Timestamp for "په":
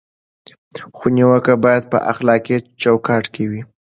1.91-1.97